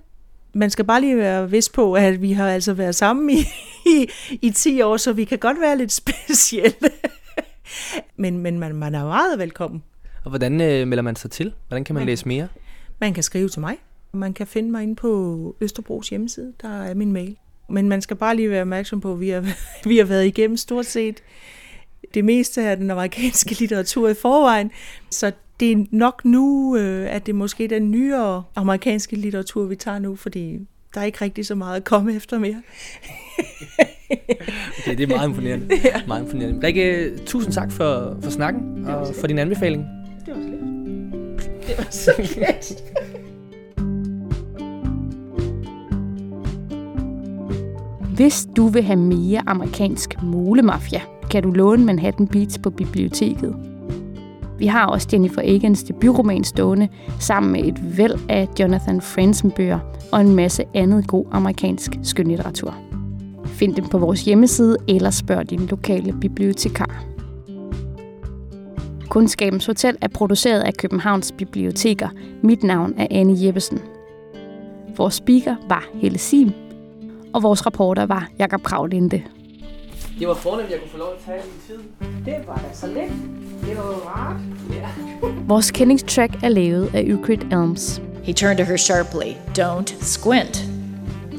Man 0.53 0.71
skal 0.71 0.85
bare 0.85 1.01
lige 1.01 1.17
være 1.17 1.51
vis 1.51 1.69
på, 1.69 1.95
at 1.95 2.23
vi 2.23 2.33
har 2.33 2.49
altså 2.49 2.75
været 2.75 2.95
sammen 2.95 3.31
i, 3.31 3.41
i, 3.97 4.09
i 4.43 4.51
10 4.51 4.83
år, 4.83 4.97
så 4.97 5.13
vi 5.13 5.25
kan 5.25 5.39
godt 5.39 5.61
være 5.61 5.79
lidt 5.79 5.93
specielle. 6.03 6.91
men 8.17 8.39
men 8.39 8.59
man, 8.59 8.77
man 8.77 8.95
er 8.95 9.05
meget 9.05 9.39
velkommen. 9.39 9.83
Og 10.25 10.31
hvordan 10.31 10.61
øh, 10.61 10.89
melder 10.89 11.03
man 11.03 11.17
sig 11.17 11.31
til? 11.31 11.53
Hvordan 11.69 11.85
kan 11.85 11.95
man, 11.95 12.01
man 12.01 12.07
læse 12.07 12.29
mere? 12.29 12.49
Man 13.01 13.15
kan 13.15 13.23
skrive 13.23 13.49
til 13.49 13.61
mig. 13.61 13.77
Man 14.13 14.35
kan 14.35 14.47
finde 14.47 14.71
mig 14.71 14.83
inde 14.83 14.97
på 14.97 15.57
Østerbros 15.61 16.09
hjemmeside. 16.09 16.53
Der 16.63 16.83
er 16.83 16.95
min 16.95 17.13
mail. 17.13 17.37
Men 17.69 17.89
man 17.89 18.03
skal 18.03 18.17
bare 18.17 18.37
lige 18.37 18.51
være 18.51 18.61
opmærksom 18.61 19.01
på, 19.01 19.13
at 19.13 19.21
vi 19.21 19.29
har, 19.29 19.45
vi 19.89 19.99
har 19.99 20.05
været 20.05 20.27
igennem 20.27 20.57
stort 20.57 20.87
set 20.87 21.23
det 22.15 22.25
meste 22.25 22.63
af 22.63 22.77
den 22.77 22.91
amerikanske 22.91 23.59
litteratur 23.61 24.09
i 24.09 24.15
forvejen. 24.15 24.71
Så 25.11 25.33
det 25.61 25.73
er 25.73 25.85
nok 25.91 26.25
nu, 26.25 26.77
øh, 26.77 27.15
at 27.15 27.27
det 27.27 27.33
er 27.33 27.37
måske 27.37 27.69
den 27.69 27.91
nyere 27.91 28.43
amerikanske 28.55 29.17
litteratur, 29.17 29.65
vi 29.65 29.77
tager 29.77 29.99
nu, 29.99 30.17
fordi 30.17 30.59
der 30.95 31.01
er 31.01 31.05
ikke 31.05 31.19
rigtig 31.23 31.47
så 31.47 31.55
meget 31.55 31.77
at 31.77 31.85
komme 31.85 32.15
efter 32.15 32.39
mere. 32.39 32.63
okay, 34.79 34.97
det 34.97 35.01
er 35.01 35.07
meget 35.17 35.29
imponerende. 35.29 35.67
Ja. 35.85 36.01
Meget 36.07 36.23
imponerende. 36.23 36.67
Rikke, 36.67 37.13
tusind 37.27 37.53
tak 37.53 37.73
for, 37.73 38.19
for 38.23 38.31
snakken 38.31 38.87
og 38.87 39.15
for 39.21 39.27
din 39.27 39.39
anbefaling. 39.39 39.87
Det 40.27 40.35
var 40.35 40.41
slet. 40.43 40.61
Det 41.69 41.79
var 41.79 41.87
så 41.91 42.11
let. 42.41 42.83
Hvis 48.17 48.49
du 48.57 48.69
vil 48.69 48.83
have 48.83 48.99
mere 48.99 49.43
amerikansk 49.47 50.23
molemafia, 50.23 51.01
kan 51.31 51.43
du 51.43 51.51
låne 51.51 51.85
Manhattan 51.85 52.29
Beach 52.29 52.61
på 52.61 52.71
biblioteket. 52.71 53.76
Vi 54.59 54.67
har 54.67 54.87
også 54.87 55.09
Jennifer 55.13 55.43
Egans 55.45 55.83
debutroman 55.83 56.45
stående, 56.45 56.89
sammen 57.21 57.53
med 57.53 57.65
et 57.65 57.99
væld 57.99 58.15
af 58.29 58.49
Jonathan 58.61 59.01
Franzen-bøger 59.01 59.79
og 60.13 60.21
en 60.21 60.35
masse 60.35 60.65
andet 60.75 61.07
god 61.07 61.25
amerikansk 61.33 61.91
skønlitteratur. 62.03 62.75
Find 63.45 63.75
dem 63.75 63.89
på 63.89 63.99
vores 63.99 64.25
hjemmeside 64.25 64.77
eller 64.89 65.11
spørg 65.11 65.51
din 65.51 65.67
lokale 65.67 66.13
bibliotekar. 66.21 67.05
Kundskabens 69.09 69.67
Hotel 69.67 69.97
er 70.01 70.09
produceret 70.09 70.61
af 70.61 70.75
Københavns 70.75 71.33
Biblioteker. 71.39 72.09
Mit 72.43 72.63
navn 72.63 72.95
er 72.97 73.07
Anne 73.11 73.37
Jeppesen. 73.45 73.79
Vores 74.97 75.15
speaker 75.15 75.57
var 75.69 75.85
Helle 75.95 76.19
Sim, 76.19 76.53
og 77.33 77.43
vores 77.43 77.67
reporter 77.67 78.07
var 78.07 78.29
Jakob 78.39 78.63
Kravlinde. 78.63 79.23
Det 80.19 80.29
var 80.29 80.35
fornemt, 80.35 80.67
at 80.67 80.73
jeg 80.73 80.81
kunne 80.81 80.91
få 80.91 80.99
lov 80.99 81.13
at 81.13 81.25
tage 81.27 81.43
min 81.45 81.61
tid. 81.67 81.85
Det 82.25 82.35
var 82.47 82.55
da 82.55 82.77
så 82.77 82.87
let. 82.87 83.11
Det 83.67 83.77
var 83.77 83.83
rart. 83.83 84.41
Ja. 84.71 84.89
Vores 85.55 85.71
kendingstrack 85.71 86.43
er 86.43 86.49
lavet 86.49 86.91
af 86.95 87.03
Euclid 87.07 87.53
Elms. 87.53 88.03
He 88.23 88.33
turned 88.33 88.59
to 88.59 88.65
her 88.65 88.77
sharply. 88.77 89.33
Don't 89.59 90.05
squint. 90.05 90.65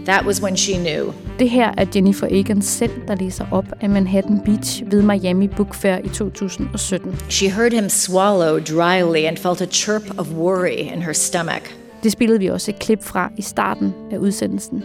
That 0.06 0.26
was 0.26 0.42
when 0.42 0.58
she 0.58 0.74
knew 0.78 1.14
Det 1.40 1.50
her 1.50 1.74
er 1.78 1.86
Jennifer 1.96 2.28
Egan 2.32 2.62
selv, 2.62 2.92
der 3.08 3.16
læser 3.16 3.46
op 3.52 3.66
af 3.82 3.90
Manhattan 3.90 4.40
Beach 4.46 4.84
ved 4.86 5.02
Miami 5.02 5.48
Book 5.48 5.74
Fair 5.74 5.98
i 5.98 6.10
2017. 6.10 7.16
She 7.30 7.50
heard 7.50 7.74
him 7.74 7.90
swallow 7.90 8.60
dryly 8.60 9.26
and 9.26 9.38
felt 9.38 9.62
a 9.62 9.66
chirp 9.66 10.20
of 10.20 10.28
worry 10.32 10.94
in 10.94 11.02
her 11.02 11.14
stomach. 11.14 11.62
Det 12.04 12.12
spillede 12.12 12.40
vi 12.40 12.48
også 12.48 12.72
et 12.72 12.80
klip 12.80 13.04
fra 13.04 13.32
i 13.38 13.42
starten 13.42 13.94
af 14.12 14.18
udsendelsen. 14.18 14.84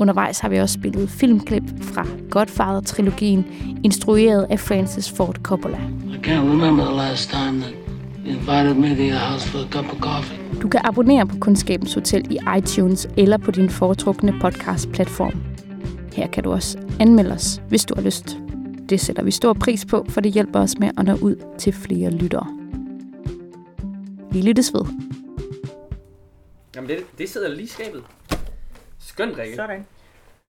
Undervejs 0.00 0.38
har 0.38 0.48
vi 0.48 0.58
også 0.58 0.74
spillet 0.74 1.10
filmklip 1.10 1.62
fra 1.82 2.06
Godfather-trilogien, 2.30 3.44
instrueret 3.84 4.46
af 4.50 4.60
Francis 4.60 5.10
Ford 5.10 5.36
Coppola. 5.42 5.78
I 6.06 6.16
can't 6.26 6.50
remember 6.50 6.84
the 6.84 6.96
last 6.96 7.30
time 7.30 7.60
that. 7.60 7.74
Du 10.62 10.68
kan 10.68 10.80
abonnere 10.84 11.26
på 11.26 11.36
Kundskabens 11.40 11.94
Hotel 11.94 12.32
i 12.32 12.38
iTunes 12.58 13.08
eller 13.16 13.36
på 13.36 13.50
din 13.50 13.70
foretrukne 13.70 14.32
podcast-platform. 14.40 15.42
Her 16.12 16.26
kan 16.26 16.44
du 16.44 16.52
også 16.52 16.78
anmelde 17.00 17.32
os, 17.32 17.62
hvis 17.68 17.84
du 17.84 17.94
har 17.94 18.02
lyst. 18.02 18.38
Det 18.88 19.00
sætter 19.00 19.22
vi 19.22 19.30
stor 19.30 19.52
pris 19.52 19.84
på, 19.84 20.06
for 20.08 20.20
det 20.20 20.32
hjælper 20.32 20.60
os 20.60 20.78
med 20.78 20.90
at 20.98 21.04
nå 21.04 21.14
ud 21.14 21.36
til 21.58 21.72
flere 21.72 22.10
lyttere. 22.10 22.46
Vi 24.32 24.40
lyttes 24.42 24.74
ved. 24.74 24.84
Jamen, 26.76 26.90
det, 26.90 26.96
det 27.18 27.28
sidder 27.28 27.54
lige 27.54 27.68
skabet. 27.68 28.02
Skønt, 29.20 29.38
Rikke. 29.38 29.56
Sådan. 29.56 29.86